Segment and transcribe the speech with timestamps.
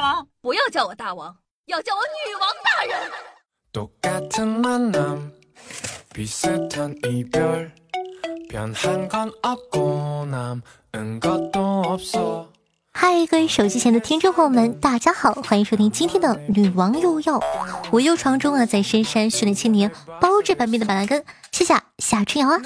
[0.00, 0.26] 大王？
[0.40, 2.98] 不要叫我大王，要叫我女王大人。
[12.92, 17.38] 嗨，各位手机前的听众朋友们，大家好，欢迎收听今天的女王又要。
[17.90, 21.22] 我又床中啊，在深山训练千年，包治百病的板蓝根，
[21.52, 22.58] 谢谢夏春瑶啊。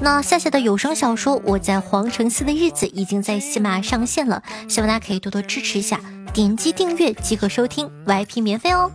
[0.00, 5.98] 那夏夏的有声小说《我在皇城寺的日子》已经在喜马上线了，希望大家可以多多支持一下，
[6.32, 8.90] 点击订阅即可收听，VIP 免费哦。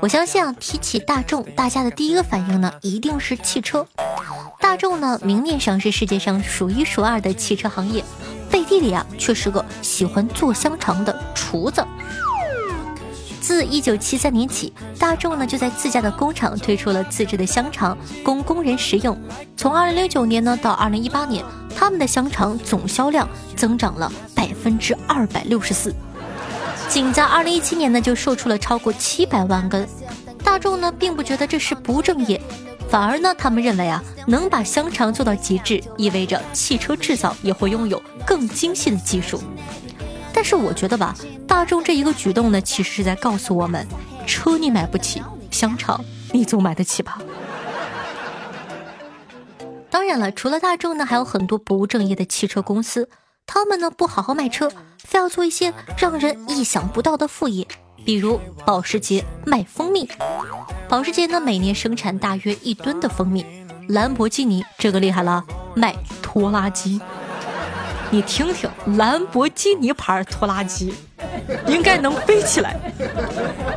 [0.00, 3.86] 我相信啊，提起大众，大家的第一个反应呢，一定是汽车。
[4.60, 8.04] 大众呢，明面上是世界上数一数二的汽车行业，
[8.50, 11.84] 背地里啊，却是个喜欢做香肠的厨子。
[13.46, 19.16] 自一九七三年起，大众呢就在自家的工厂推出了自制的香肠，供工人食用。
[19.56, 25.94] 从二零零九年呢到二零一八年，他们的香肠总销量增长了百分之二百六十四。
[26.88, 29.88] 仅在二零一七年呢，就售出了超过七百万根。
[30.42, 32.42] 大众呢并不觉得这是不正业，
[32.90, 39.40] 反而呢他们认为啊，能把香肠做到极致，意味着汽车制造也会拥有更精细的技术。
[40.32, 41.14] 但是我觉得吧，
[41.56, 43.86] 大众这一个举动呢，其实是在告诉我们：
[44.26, 47.18] 车你买不起，香肠你总买得起吧？
[49.88, 53.08] 当然了，除了大众呢，还有很多不务正业的汽车公司，
[53.46, 54.70] 他们呢不好好卖车，
[55.02, 57.66] 非要做一些让人意想不到的副业，
[58.04, 60.06] 比如保时捷卖蜂蜜。
[60.90, 63.46] 保时捷呢每年生产大约一吨的蜂蜜，
[63.88, 65.42] 兰博基尼这个厉害了，
[65.74, 67.00] 卖拖拉机。
[68.10, 70.94] 你听听，兰博基尼牌拖拉机
[71.66, 72.76] 应该能飞起来。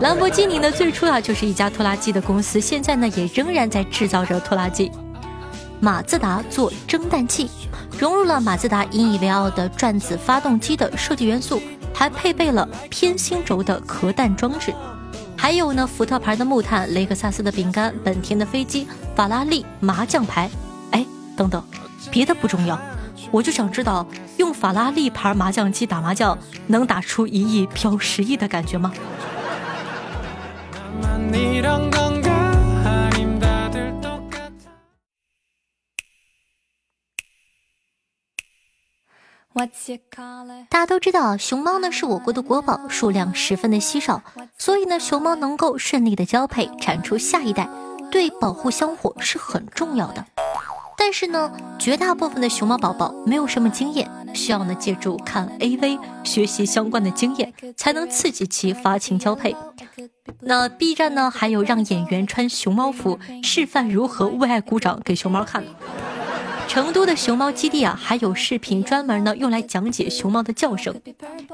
[0.02, 4.92] 兰博基尼呢，最初啊就是一家拖拉机的公司，现在呢也仍然在制造着拖拉机。
[5.80, 7.50] 马自达做蒸蛋器，
[7.98, 11.62] 融入了马自达引以为傲的转子发动机的设计元素，
[11.94, 14.74] 还配备了偏心轴的壳蛋装置。
[15.36, 20.50] 还有呢，福特牌的木炭，雷克萨斯的饼干，本田的飞机，法拉利麻将牌。
[20.92, 21.64] 哎，等等，
[22.12, 22.78] 别的不重要。
[23.32, 24.06] 我就想知道，
[24.38, 28.92] 用法拉利牌麻将机打麻将，能打出一亿飘十亿的感觉吗？
[40.70, 44.24] 大家都知道，熊猫呢是我国的国宝，数量十分的稀少，
[44.58, 47.70] 所以呢，熊猫能够顺利的交配，产出下一代，
[48.10, 50.26] 对保护香火是很重要的。
[51.00, 51.50] 但是呢，
[51.80, 59.56] 绝大部分的熊猫宝宝没有什么经验，需要呢借助看 AV 学习相关的经验，才能刺激其发情交配。
[60.42, 65.64] 那 B 站呢还有让演员穿熊猫服示范如何为爱鼓掌给熊猫看。
[66.68, 70.94] 成都的熊猫基地啊，还有视频专门呢用来讲解熊猫的叫声。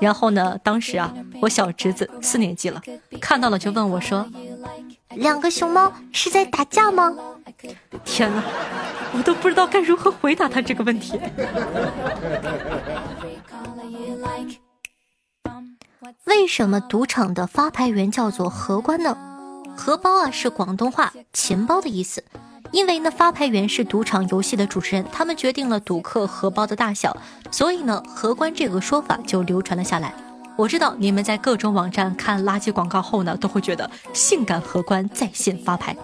[0.02, 2.82] 然后呢，当时啊，我小侄子四年级了，
[3.22, 4.28] 看到了就问我说
[5.16, 7.16] ：“两个熊猫是在打架吗？”
[8.04, 8.44] 天哪！
[9.14, 11.20] 我都不知道该如何回答他这个问题。
[16.26, 19.18] 为什么赌场的发牌员叫做荷官呢？
[19.76, 22.24] 荷包啊是广东话钱包的意思。
[22.72, 27.16] 因为呢发牌员是赌场游戏的主持人，他们决定了赌客荷包的大小，
[27.52, 30.14] 所以呢荷官这个说法就流传了下来。
[30.58, 35.96] 我知道你们在各种网站看垃圾广告后呢，都会觉得性感荷官在线发牌。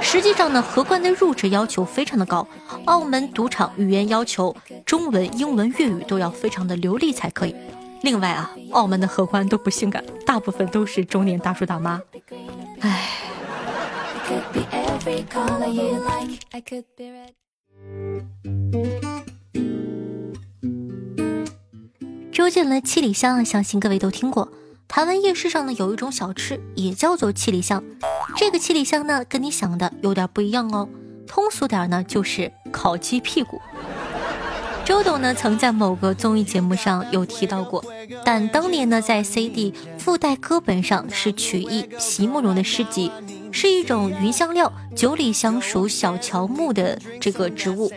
[0.00, 2.46] 实际上呢，荷官的入职要求非常的高，
[2.84, 4.54] 澳门赌场语言要求
[4.86, 7.54] 中文、英文、粤语都要非常的流利才可以。
[8.02, 12.00] 另外啊，澳门的荷官都不性感，大部分都是中年大叔大妈。
[12.80, 13.08] 唉。
[18.70, 19.07] 周
[22.50, 24.48] 杰伦的七里香，相信各位都听过。
[24.86, 27.82] 台湾夜市上呢，有一种小吃，也叫做七里香。
[28.36, 30.88] 这个七里香呢，跟你想的有点不一样哦。
[31.26, 33.60] 通俗点呢，就是烤鸡屁股。
[34.84, 37.84] 周董呢，曾在某个综艺节目上有提到过，
[38.24, 43.12] 但当年呢，在 CD 附带歌本上是曲艺席慕容的诗集，
[43.52, 47.92] 是一种芸香料，九里香属小乔木的这个植物。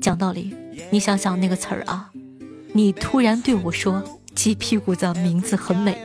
[0.00, 0.56] 讲道理，
[0.90, 2.08] 你想想那个词儿啊，
[2.74, 4.02] 你突然对我说。
[4.34, 5.96] 鸡屁股的名字很美，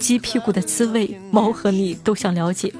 [0.00, 2.72] 鸡屁股的滋味，猫和你都想了解。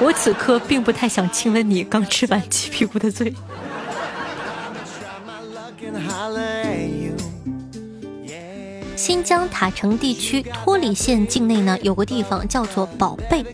[0.00, 3.34] 我此刻并不太想亲吻你刚吃完鸡屁股的嘴。
[8.94, 13.44] 新疆塔城地区托里县境内呢，有个地方叫做宝贝，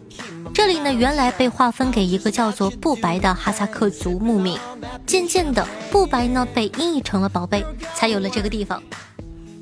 [0.52, 4.58] 这里呢原来被划分给一个叫做不白的哈萨克族牧民，
[5.06, 8.82] 渐渐的不白呢被音译成了宝贝，才有了这个地方。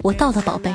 [0.02, 0.74] 我到了宝贝。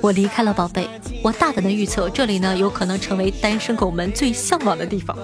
[0.00, 0.88] 我离开了宝贝。
[1.24, 5.16] 我大胆的预测，这里呢有可能成为单身狗们最向往的地方。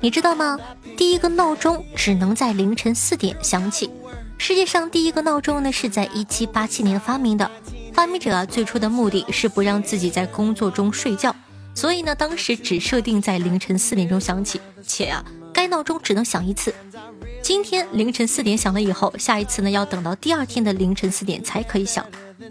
[0.00, 0.58] 你知道吗？
[0.96, 3.88] 第一个闹钟只能在凌晨四点响起。
[4.36, 7.48] 世界上第一个闹钟呢是在一七八七年发明的。
[7.92, 11.34] 发明者啊最初的目的是不让自己在工作中睡觉，
[11.74, 15.24] 所以呢当时只设定在凌晨四点钟响起，且啊
[15.66, 16.74] 闹钟只能响一次。
[17.42, 22.04] 今天凌晨四点响了以后，下一次呢要等到第二天的凌晨四点才可以响。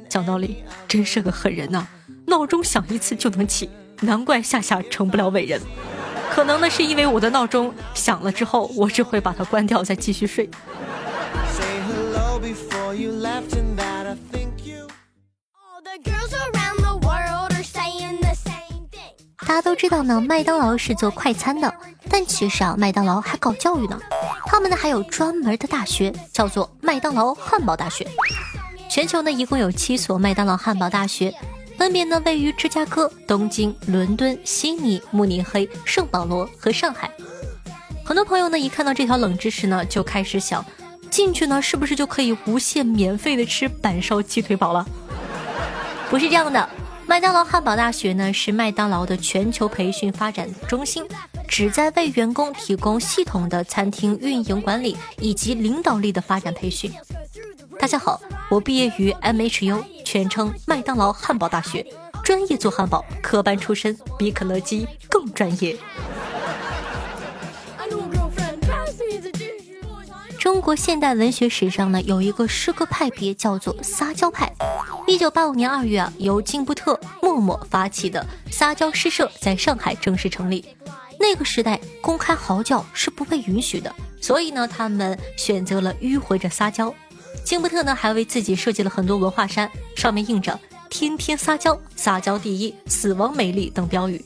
[0.10, 1.88] 讲道理，真是个狠人呐！
[2.27, 3.69] 闹钟响一次就能起，
[4.01, 5.60] 难怪夏夏成不了伟人。
[6.31, 10.50] 可能呢是因为我的闹钟响了之后，我只会把它关掉再继续睡。
[19.45, 21.71] 大家都知道呢，麦当劳是做快餐的，
[22.09, 23.99] 但其实啊，麦当劳还搞教育呢。
[24.45, 28.07] 他们呢还有专门的大学，叫做麦当劳汉堡大学。
[28.89, 31.33] 全球呢一共有七所麦当劳汉堡大学，
[31.77, 37.09] 分别呢位于芝加哥、东京、伦敦、悉尼、慕尼黑、圣保罗和上海。
[38.05, 40.65] 很多朋友呢一看到这条冷知识呢，就开始想，
[41.09, 44.85] 进去呢是不是就可以无限免费的吃板烧鸡腿堡了？
[46.09, 46.69] 不是这样的。
[47.05, 51.05] 麦当劳汉堡大学呢是麦当劳的全球培训发展中心，
[51.47, 56.91] 旨在为员工提供系统的餐厅运营管理以及领导力的发展培训。
[57.79, 58.19] 大家好，
[58.50, 61.85] 我毕业于 MHU，全称麦当劳汉堡大学，
[62.23, 65.77] 专业做汉堡，科班出身，比肯德基更专业。
[70.39, 74.51] 中国现代文学史上呢，有一个诗歌派别叫做撒娇派。
[75.05, 80.63] 一九八五年二月啊，由金布特、默默发起的撒娇诗社在上海正式成立。
[81.19, 86.94] 那个时代，公开嚎叫是不被允许的，所以呢，他们选择了迂回着撒娇。
[87.44, 90.57] 金布特呢，还为自己设计了很多文化衫，上面印着
[90.89, 94.23] “天天撒娇，撒娇第一，死亡美丽”等标语。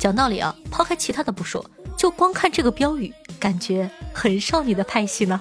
[0.00, 1.64] 讲道理啊，抛开其他的不说，
[1.96, 3.14] 就光看这个标语。
[3.38, 5.40] 感觉很少女的派系呢。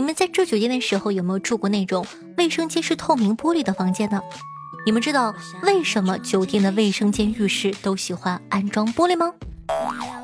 [0.00, 2.06] 你们在住酒店的时候有没有住过那种
[2.38, 4.18] 卫生间是透明玻璃的房间呢？
[4.86, 9.30] 你们知道为什么酒店的卫生间、浴室都喜欢安装玻璃吗？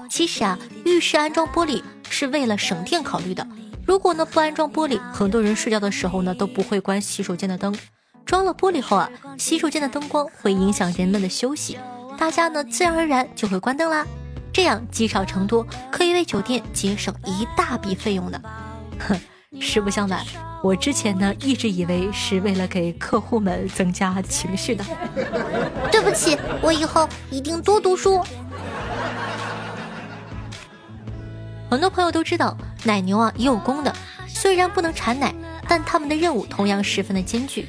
[0.08, 3.46] 其实啊，浴室安装玻璃是为了省电考虑的。
[3.84, 7.76] 如果呢不安装玻璃，很多人睡觉的时候呢都不会关洗手间的灯。
[8.25, 11.79] 装了玻璃后啊，洗手间的灯光会影响人们的休息，
[12.17, 14.06] 大家呢自然而然就会关灯啦。
[14.55, 18.40] 这样积少成多，可以为酒店节省一大笔费用的。
[18.99, 19.20] 哼，
[19.61, 20.25] 实不相瞒，
[20.62, 24.85] 我之前呢一直以为是为了给客户们增加情绪的。
[25.91, 28.23] 对不起，我以后一定多读书。
[31.69, 33.94] 很多朋友都知道，奶牛啊也有公的，
[34.26, 35.35] 虽然不能产奶，
[35.69, 37.67] 但他们的任务同样十分的艰巨。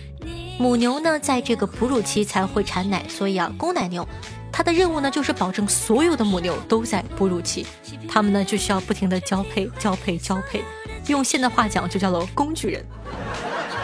[0.60, 4.07] 母牛呢，在这个哺乳期才会产奶，所以啊，公奶牛
[4.51, 7.66] 它的任务呢，就是保证所有的母牛都在哺乳期，
[8.07, 10.63] 它们呢就需要不停的交配、交配、交配，
[11.07, 12.86] 用现代话讲就叫做工具人。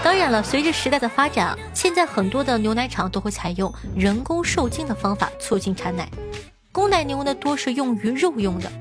[0.04, 6.10] 当然了，随着时代的发展啊，现在很多的牛奶厂都会采用人工受精的方法促进产奶，
[6.72, 8.72] 公奶牛呢多是用于肉用的，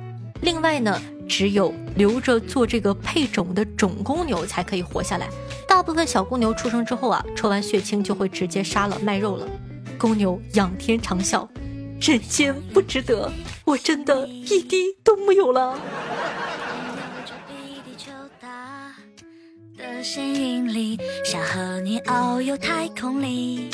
[0.43, 1.01] 另外呢。
[1.29, 5.29] 只有留着做这个配种的种公牛才可以活下来。
[5.67, 9.49] 大部分小公牛出生之后啊，抽完血清就会直接杀了卖肉了。
[9.97, 11.49] 公牛仰天长啸，
[12.01, 13.33] 人间不值得，
[13.65, 15.79] 我真的一滴都没有了。
[20.03, 23.71] 想和你遨游太空里。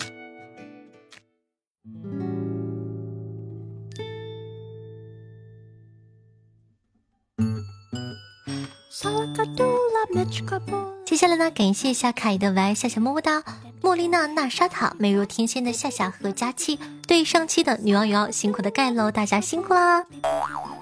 [11.06, 13.42] 接下来呢，感谢一下凯的爱夏夏么么哒，
[13.80, 20.04] 莫莉娜娜莎塔美若天仙的夏夏和佳期，对上期的女王瑶辛苦的盖楼，大家辛苦啦！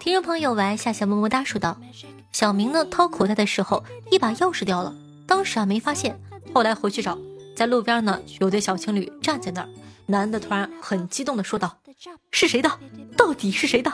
[0.01, 1.77] 听众朋友爱夏夏么么哒说道：
[2.33, 4.93] 小明呢掏口袋的时候，一把钥匙掉了，
[5.27, 6.19] 当时啊没发现，
[6.55, 7.19] 后来回去找，
[7.55, 9.69] 在路边呢有对小情侣站在那儿，
[10.07, 11.79] 男的突然很激动的说道：
[12.31, 12.71] 是谁的？
[13.17, 13.93] 到底是谁的？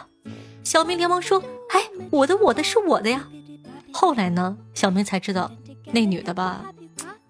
[0.62, 3.26] 小明连忙说：哎，我的，我的是我的呀！
[3.92, 5.50] 后来呢，小明才知道，
[5.86, 6.62] 那女的吧，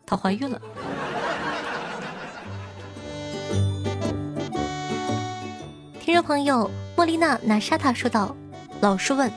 [0.04, 0.60] 她怀孕了。
[6.00, 8.36] 听众朋友莫莉娜娜莎塔说道
[8.82, 9.32] ：“老师问，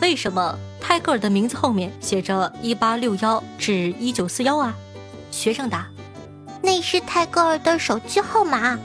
[0.00, 4.74] 为什么泰戈尔的名字后面写着一八六幺至一九四幺啊？”
[5.30, 5.86] 学生答
[6.62, 8.78] ：“那是泰戈尔的手机号码。”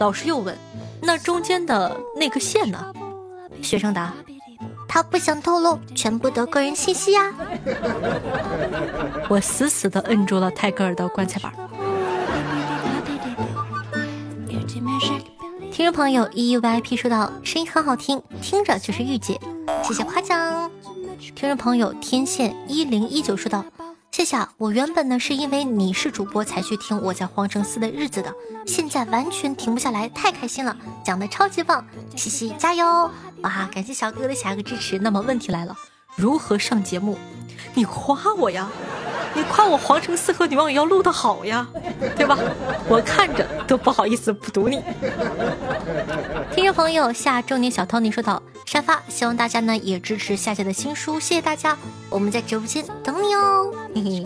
[0.00, 0.58] 老师又问
[1.00, 2.92] ：“那中间的那个线呢？”
[3.62, 4.12] 学生答：
[4.88, 7.32] 他不想透露全部的个人信息呀。
[9.30, 11.52] 我死死的摁住了泰戈尔的棺材板。
[15.70, 19.40] 听众朋友 E V I P 说道：“声音很好听，听着就是御姐，
[19.84, 20.68] 谢谢夸奖。”
[21.34, 23.64] 听众朋友天线一零一九说道
[24.12, 28.32] ：“谢谢，我原本呢是因为你是主播才去听我在皇城寺的日子的，
[28.66, 31.84] 现在完全停不下来，太开心了，讲的超级棒，
[32.16, 33.10] 嘻嘻，加油！
[33.42, 34.98] 哇，感谢小哥哥的小哥支持。
[34.98, 35.76] 那么问题来了，
[36.16, 37.16] 如何上节目？
[37.74, 38.68] 你夸我呀？”
[39.32, 41.64] 你夸我皇城寺和女王也要录的好呀，
[42.16, 42.36] 对吧？
[42.88, 44.82] 我看着都不好意思不读你。
[46.52, 48.39] 听众朋友下周年小 Tony 说道
[48.70, 51.76] ：“沙发，希望大家呢也支持夏夏的新书，谢谢大家，
[52.08, 54.24] 我们在直播间等你哦。”嘿嘿。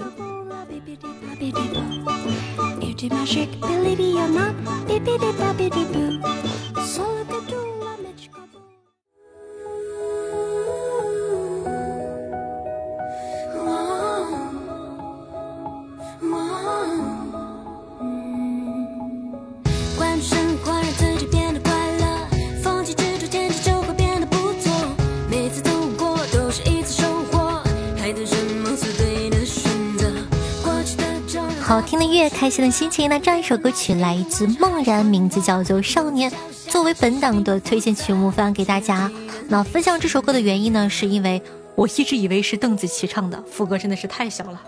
[32.30, 33.08] 开心的心情。
[33.08, 36.30] 那这样一首歌曲来自梦然，名字叫做《少年》，
[36.68, 39.10] 作为本档的推荐曲目分享给大家。
[39.48, 41.42] 那分享这首歌的原因呢，是因为
[41.74, 44.60] 我一直以为是邓紫棋唱的，副歌真的是太小了。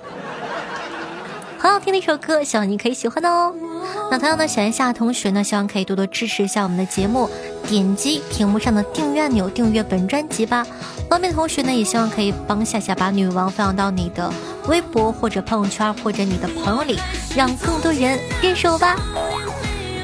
[1.58, 3.52] 很好听的一首歌，希望你可以喜欢哦。
[4.10, 7.28] 那同样的，喜欢夏同学呢，希望可以多多支持一下我们的节目，
[7.66, 10.66] 点击屏幕上的订阅按钮，订阅本专辑吧。
[11.08, 14.32] 方便的同学呢，也希望可以帮夏夏把女王分享到你的
[14.68, 16.98] 微博或者朋友圈或者你的朋友里，
[17.34, 18.96] 让更多人认识我吧。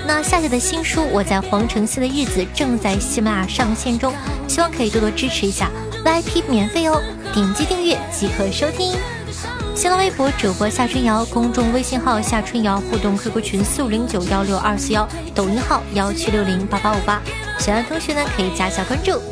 [0.06, 4.12] 那夏夏的新书《我在皇城寺的日子》正在喜马拉雅上线中，
[4.48, 5.70] 希望可以多多支持一下
[6.04, 7.00] ，VIP 免费哦，
[7.32, 8.96] 点击订阅即可收听。
[9.74, 17.22] 新浪微博主播夏春瑶，公众微信号夏春瑶，互动 QQ 群四五零九幺六二四幺，抖音号幺七六零八八五八，
[17.58, 19.31] 喜欢的同学呢可以加下关注。